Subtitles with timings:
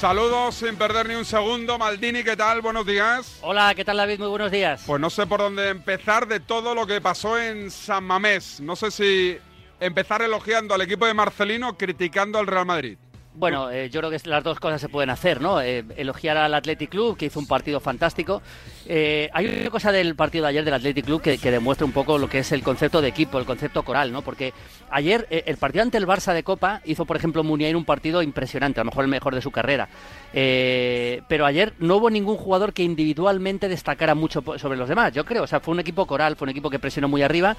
[0.00, 1.78] Saludos sin perder ni un segundo.
[1.78, 2.60] Maldini, ¿qué tal?
[2.60, 3.38] Buenos días.
[3.40, 4.18] Hola, ¿qué tal David?
[4.18, 4.82] Muy buenos días.
[4.86, 8.60] Pues no sé por dónde empezar de todo lo que pasó en San Mamés.
[8.60, 9.38] No sé si
[9.80, 12.98] empezar elogiando al equipo de Marcelino o criticando al Real Madrid.
[13.36, 15.60] Bueno, eh, yo creo que las dos cosas se pueden hacer, ¿no?
[15.60, 18.40] Eh, elogiar al Athletic Club, que hizo un partido fantástico.
[18.86, 22.16] Eh, hay una cosa del partido de ayer del Athletic Club que, demuestra un poco
[22.16, 24.22] lo que es el concepto de equipo, el concepto coral, ¿no?
[24.22, 24.54] Porque
[24.88, 28.80] ayer el partido ante el Barça de Copa hizo, por ejemplo, Muniain un partido impresionante,
[28.80, 29.88] a lo mejor el mejor de su carrera.
[30.32, 35.42] pero ayer no hubo ningún jugador que individualmente destacara mucho sobre los demás, yo creo.
[35.42, 37.54] O sea, fue un equipo coral, fue un equipo que presionó muy arriba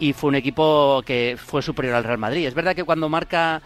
[0.00, 2.46] y fue un equipo que fue superior al Real Madrid.
[2.46, 3.62] Es verdad que cuando marca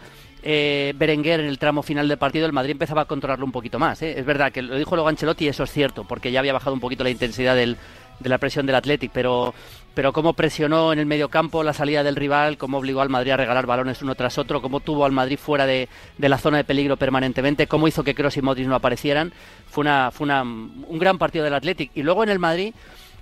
[0.47, 3.79] eh, Berenguer en el tramo final del partido, el Madrid empezaba a controlarlo un poquito
[3.79, 4.03] más.
[4.03, 4.13] ¿eh?
[4.19, 6.79] Es verdad que lo dijo luego Ancelotti eso es cierto, porque ya había bajado un
[6.79, 7.75] poquito la intensidad de
[8.23, 9.55] la presión del Athletic, pero,
[9.95, 13.31] pero cómo presionó en el medio campo la salida del rival, cómo obligó al Madrid
[13.31, 16.63] a regalar balones uno tras otro, cómo tuvo al Madrid fuera de, la zona de
[16.63, 19.33] peligro permanentemente, cómo hizo que Kroos y Modric no aparecieran.
[19.67, 21.89] Fue, una, fue una, un gran partido del Athletic.
[21.95, 22.73] Y luego en el Madrid...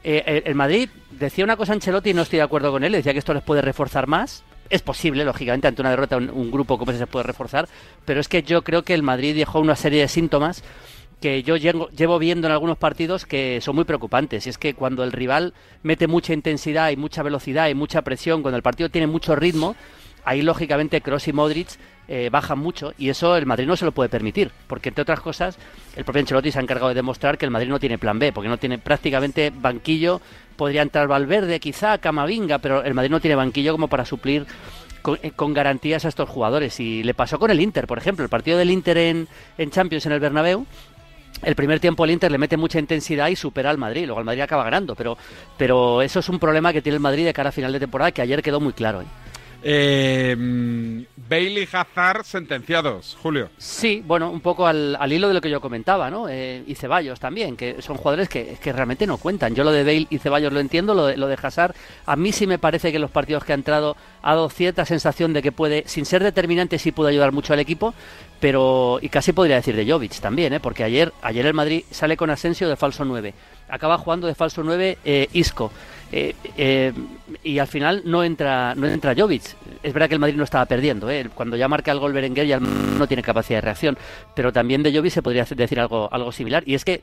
[0.06, 3.14] Eh, el Madrid decía una cosa Ancelotti y no estoy de acuerdo con él, decía
[3.14, 6.92] que esto les puede reforzar más, es posible, lógicamente, ante una derrota un, grupo como
[6.92, 7.68] ese se puede reforzar,
[8.06, 10.64] pero es que yo creo que el Madrid dejó una serie de síntomas
[11.22, 14.46] que yo llevo, viendo en algunos partidos que son muy preocupantes.
[14.46, 18.42] Y es que cuando el rival mete mucha intensidad y mucha velocidad y mucha presión,
[18.42, 19.78] cuando el partido tiene mucho ritmo,
[20.26, 21.70] ahí lógicamente Kroos y Modric
[22.08, 25.22] eh, bajan mucho y eso el Madrid no se lo puede permitir, porque entre otras
[25.22, 25.58] cosas
[25.96, 28.34] el propio Ancelotti se ha encargado de demostrar que el Madrid no tiene plan B,
[28.34, 30.22] porque no tiene prácticamente banquillo
[30.54, 34.46] podría entrar Valverde, quizá Camavinga, pero el Madrid no tiene banquillo como para suplir
[35.22, 36.80] eh, con, garantías a estos jugadores.
[36.80, 39.28] Y le pasó con el Inter, por ejemplo, el partido del Inter en,
[39.70, 40.66] Champions en el Bernabéu.
[41.42, 44.26] El primer tiempo el Inter le mete mucha intensidad y supera al Madrid, luego el
[44.26, 45.18] Madrid acaba ganando, pero,
[45.58, 48.12] pero eso es un problema que tiene el Madrid de cara a final de temporada
[48.12, 49.02] que ayer quedó muy claro.
[49.02, 49.06] ¿eh?
[49.66, 50.36] Eh,
[51.30, 53.50] Bailey Hazard sentenciados, Julio.
[53.58, 56.28] Sí, bueno, un poco al, hilo de lo que yo comentaba, ¿no?
[56.30, 59.56] Eh, y Ceballos también, que son jugadores que, realmente no cuentan.
[59.56, 61.76] Yo lo de Bale y Ceballos lo entiendo, lo de, lo de Hazard,
[62.06, 65.34] a mí sí me parece que los partidos que ha entrado ha dado cierta sensación
[65.34, 67.94] de que puede, sin ser determinante, sí puede ayudar mucho al equipo,
[68.44, 70.60] pero, y casi podría decir de Jovic también, ¿eh?
[70.60, 73.34] Porque ayer, ayer el Madrid sale con Asensio de falso 9,
[73.70, 75.72] acaba jugando de falso 9 eh, Isco.
[76.12, 76.92] Eh, eh,
[77.42, 79.44] y al final no entra no entra Jovic.
[79.82, 81.10] Es verdad que el Madrid no estaba perdiendo.
[81.10, 81.30] ¿eh?
[81.34, 83.98] Cuando ya marca el gol Berenguer ya no tiene capacidad de reacción.
[84.36, 86.64] Pero también de Jovic se podría decir algo, algo similar.
[86.66, 87.02] Y es que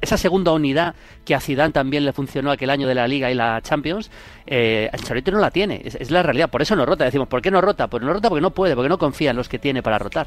[0.00, 0.94] esa segunda unidad
[1.26, 4.10] que a Zidane también le funcionó aquel año de la Liga y la Champions,
[4.46, 4.90] eh,
[5.30, 5.82] no la tiene.
[5.84, 6.48] Es, es, la realidad.
[6.48, 7.04] Por eso no rota.
[7.04, 7.86] Decimos, ¿por qué no rota?
[7.88, 10.26] Pues no rota porque no puede, porque no confía en los que tiene para rotar.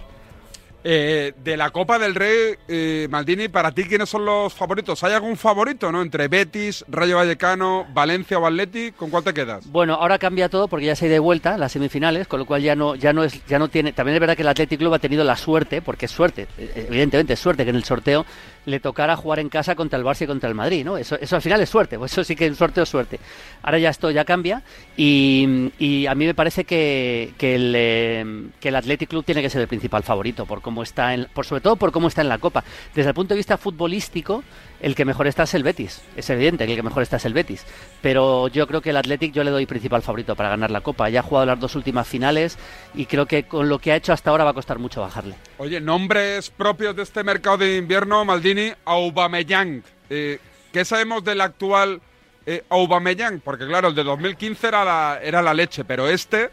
[0.86, 5.02] Eh, de la Copa del Rey, eh, Maldini, para ti, ¿quiénes son los favoritos?
[5.06, 6.02] ¿Hay algún favorito, no?
[6.02, 9.66] Entre Betis, Rayo Vallecano, Valencia o Atleti, ¿con cuál te quedas?
[9.72, 12.46] Bueno, ahora cambia todo porque ya se ha ido de vuelta las semifinales, con lo
[12.46, 13.94] cual ya no, ya no es, ya no tiene.
[13.94, 16.88] También es verdad que el Athletic Club ha tenido la suerte, porque es suerte, eh,
[16.90, 18.26] evidentemente es suerte que en el sorteo
[18.66, 20.98] le tocara jugar en casa contra el Barça y contra el Madrid, ¿no?
[20.98, 23.20] Eso, al final es suerte, pues eso sí que es suerte o suerte.
[23.62, 24.64] Ahora ya esto ya cambia
[24.98, 29.62] y, a mí me parece que, que, el, eh, que Athletic Club tiene que ser
[29.62, 32.40] el principal favorito, por cómo está, en, por, sobre todo por cómo está en la
[32.40, 32.64] Copa.
[32.96, 34.44] Desde el punto de vista futbolístico,
[34.82, 36.02] el que mejor está es el Betis.
[36.16, 37.66] Es evidente que el que mejor está es el Betis.
[38.02, 41.10] Pero yo creo que el Athletic yo le doy principal favorito para ganar la Copa.
[41.10, 42.58] Ya ha jugado las dos últimas finales
[42.96, 45.36] y creo que con lo que ha hecho hasta ahora va a costar mucho bajarle.
[45.58, 49.84] Oye, nombres propios de este mercado de invierno, Maldini, Aubameyang.
[50.10, 50.40] Eh,
[50.72, 52.02] ¿Qué sabemos del actual
[52.46, 53.42] eh, Aubameyang?
[53.42, 56.50] Porque claro, el de 2015 era la, era la leche, pero este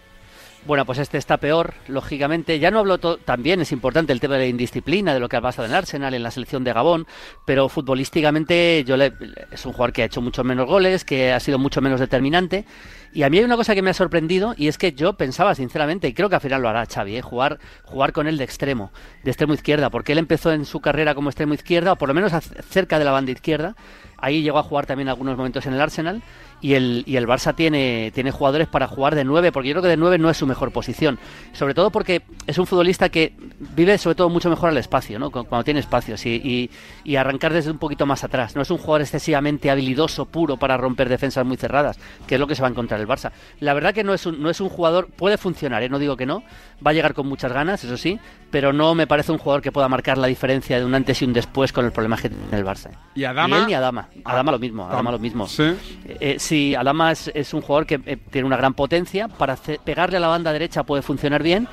[0.67, 2.59] bueno, pues este está peor, lógicamente.
[2.59, 5.41] Ya no hablo también, es importante el tema de la indisciplina, de lo que ha
[5.41, 7.07] pasado en Arsenal, en la selección de Gabón,
[7.45, 9.13] pero futbolísticamente yo le,
[9.51, 12.65] es un jugador que ha hecho mucho menos goles, que ha sido mucho menos determinante.
[13.13, 15.55] Y a mí hay una cosa que me ha sorprendido y es que yo pensaba
[15.55, 17.23] sinceramente, y creo que al final lo hará Xavi, ¿eh?
[17.23, 18.93] jugar, jugar con él de extremo,
[19.25, 22.15] de extremo izquierda, porque él empezó en su carrera como extremo izquierda, o por lo
[22.15, 22.33] menos
[22.69, 23.75] cerca de la banda izquierda.
[24.23, 26.23] Ahí llegó a jugar también algunos momentos en el Arsenal
[26.61, 29.83] y el, y el Barça tiene, tiene jugadores para jugar de nueve, porque yo creo
[29.83, 31.19] que de nueve no es su mejor posición.
[31.53, 33.33] Sobre todo porque es un futbolista que
[33.75, 35.31] vive sobre todo mucho mejor al espacio, ¿no?
[35.31, 36.71] cuando tiene espacios y,
[37.05, 38.57] y, arrancar desde un poquito más atrás.
[38.57, 42.47] No es un jugador excesivamente habilidoso, puro para romper defensas muy cerradas, que es lo
[42.47, 43.33] que se va a encontrar el Barça.
[43.61, 45.89] La verdad que no es un, no es un jugador, puede funcionar, ¿eh?
[45.89, 46.43] no digo que no,
[46.85, 48.19] va a llegar con muchas ganas, eso sí,
[48.51, 51.25] pero no me parece un jugador que pueda marcar la diferencia de un antes y
[51.25, 52.91] un después con el problema que tiene el Barça.
[53.15, 53.57] ¿Y Adama?
[53.57, 54.09] Ni él ni Adama.
[54.25, 55.47] Adama lo mismo, Adama lo mismo.
[55.47, 55.75] ¿Sí?
[56.07, 60.21] Eh, sí, Adama es, un jugador que eh, tiene una gran potencia, para pegarle a
[60.21, 61.69] la banda derecha puede funcionar bien,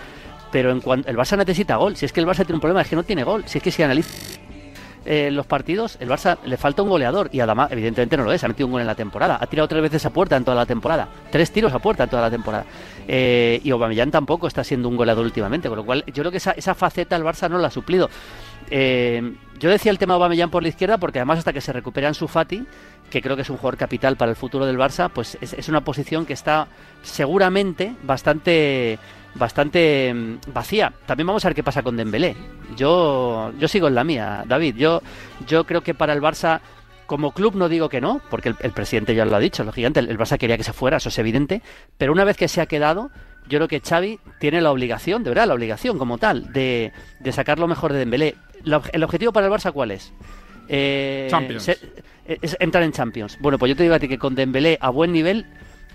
[0.51, 2.81] pero en cuanto el Barça necesita gol, si es que el Barça tiene un problema
[2.81, 4.36] es que no tiene gol, si es que si analiza
[5.09, 8.43] eh, los partidos, el Barça le falta un goleador y además, evidentemente no lo es,
[8.43, 10.57] ha metido un gol en la temporada, ha tirado tres veces a puerta en toda
[10.57, 12.65] la temporada, tres tiros a puerta en toda la temporada.
[13.07, 16.37] Eh, y Aubameyang tampoco está siendo un goleador últimamente, con lo cual yo creo que
[16.37, 18.09] esa, esa faceta el Barça no la ha suplido.
[18.69, 21.71] Eh, yo decía el tema de Aubameyang por la izquierda porque además hasta que se
[21.71, 22.65] recupera en su Fati,
[23.09, 25.69] que creo que es un jugador capital para el futuro del Barça, pues es, es
[25.69, 26.67] una posición que está
[27.01, 28.99] seguramente bastante
[29.35, 30.93] bastante mm, vacía.
[31.05, 32.35] También vamos a ver qué pasa con Dembélé.
[32.75, 34.75] Yo yo sigo en la mía, David.
[34.75, 35.01] Yo
[35.47, 36.59] yo creo que para el Barça
[37.05, 40.01] como club no digo que no, porque el, presidente ya lo ha dicho, lo gigante,
[40.01, 41.61] el, el Barça quería que se fuera, eso es evidente,
[41.97, 43.11] pero una vez que se ha quedado,
[43.47, 47.31] yo creo que Xavi tiene la obligación, de verdad, la obligación como tal, de, de
[47.31, 48.35] sacar lo mejor de Dembélé.
[48.91, 50.11] El objetivo para el Barça, ¿cuál es?
[50.69, 51.63] Eh, Champions.
[51.63, 51.79] se-
[52.25, 53.37] es entrar en Champions.
[53.39, 55.45] Bueno, pues yo te digo a ti que con Dembélé a buen nivel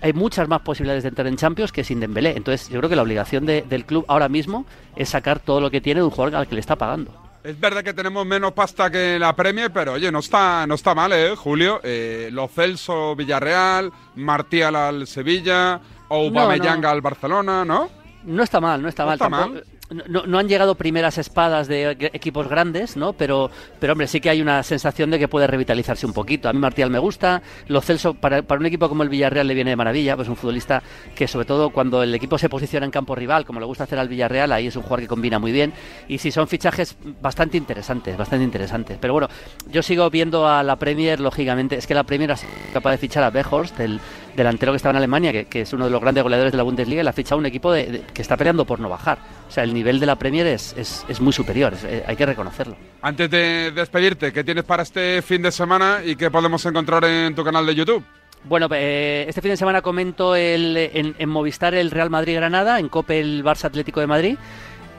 [0.01, 2.33] hay muchas más posibilidades de entrar en Champions que sin Dembélé.
[2.35, 4.65] Entonces yo creo que la obligación de- del club ahora mismo
[4.95, 7.11] es sacar todo lo que tiene de un jugador al que le está pagando.
[7.43, 10.95] Es verdad que tenemos menos pasta que la Premier, pero oye, no está, no está
[10.95, 11.81] mal, ¿eh, Julio?
[11.83, 15.79] Eh, Lo Celso Villarreal, Martial al Sevilla,
[16.09, 16.89] Aubameyang No, no.
[16.89, 17.89] al Barcelona, ¿no?
[18.23, 19.15] No está mal, no está No mal.
[19.15, 19.63] está tampoco- mal.
[20.07, 23.13] No, no han llegado primeras espadas de equipos grandes, ¿no?
[23.13, 26.49] Pero, pero hombre, sí que hay una sensación de que puede revitalizarse un poquito.
[26.49, 27.41] A mí Martial me gusta.
[27.67, 30.15] Lo Celso, para, para un equipo como el Villarreal le viene de maravilla.
[30.15, 30.81] Pues un futbolista
[31.15, 33.99] que sobre todo cuando el equipo se posiciona en campo rival, como le gusta hacer
[33.99, 35.73] al Villarreal, ahí es un jugador que combina muy bien.
[36.07, 38.97] Y sí, son fichajes bastante interesantes, bastante interesantes.
[38.99, 39.27] Pero bueno,
[39.69, 41.75] yo sigo viendo a la Premier, lógicamente.
[41.75, 43.99] Es que la Premier ha sido capaz de fichar a Weghorst, el
[44.35, 46.63] delantero que estaba en Alemania, que, que es uno de los grandes goleadores de la
[46.63, 49.17] Bundesliga, y le ha fichado un equipo de- de- que está peleando por no bajar.
[49.47, 52.15] O sea, el nivel de la Premier es, es, es muy superior, es- eh, hay
[52.15, 52.75] que reconocerlo.
[53.01, 57.35] Antes de despedirte, ¿qué tienes para este fin de semana y qué podemos encontrar en
[57.35, 58.03] tu canal de YouTube?
[58.45, 62.89] Bueno, eh, este fin de semana comento el, en, en Movistar el Real Madrid-Granada, en
[62.89, 64.37] COPE el Barça Atlético de Madrid.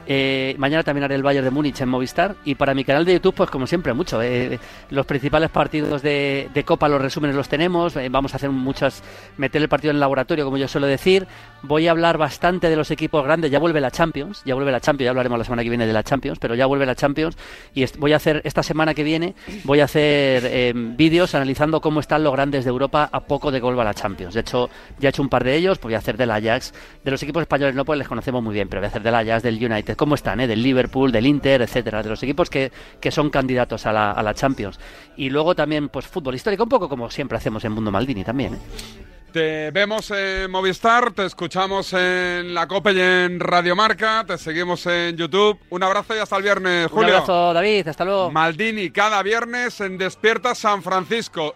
[0.07, 2.35] Eh, mañana también haré el Bayern de Múnich en Movistar.
[2.45, 4.21] Y para mi canal de YouTube, pues como siempre, mucho.
[4.21, 4.59] eh,
[4.89, 7.95] los principales partidos de, Copa, los resúmenes los tenemos.
[7.95, 9.03] eh, vamos a hacer muchas.
[9.37, 11.27] meter el partido en el laboratorio, como yo suelo decir.
[11.61, 13.51] Voy a hablar bastante de los equipos grandes.
[13.51, 14.41] Ya vuelve la Champions.
[14.45, 15.05] Ya vuelve la Champions.
[15.05, 16.39] Ya hablaremos la semana que viene de la Champions.
[16.39, 17.37] Pero ya vuelve la Champions.
[17.73, 21.99] Y voy a hacer, esta semana que viene, voy a hacer eh, vídeos analizando cómo
[21.99, 24.33] están los grandes de Europa a poco de que vuelva la Champions.
[24.33, 24.69] De hecho,
[24.99, 25.77] ya he hecho un par de ellos.
[25.77, 26.73] Pues voy a hacer del Ajax.
[27.03, 28.67] De los equipos españoles no, pues les conocemos muy bien.
[28.67, 29.94] Pero voy a hacer del Ajax, del United.
[29.95, 30.39] ¿Cómo están?
[30.39, 30.47] eh?
[30.47, 32.03] Del Liverpool, del Inter, etcétera.
[32.03, 34.79] De los equipos que, que son candidatos a la, a la Champions.
[35.17, 38.55] Y luego también, pues fútbol histórico, un poco como siempre hacemos en Mundo Maldini también.
[38.55, 38.59] ¿eh?
[39.31, 44.85] Te vemos en Movistar, te escuchamos en la Copa y en Radio Marca, te seguimos
[44.85, 45.59] en YouTube.
[45.71, 47.15] Un abrazo y hasta el viernes, Un Julio.
[47.15, 47.85] abrazo, David.
[47.89, 48.31] Hasta luego.
[48.31, 51.55] Maldini cada viernes en Despierta San Francisco.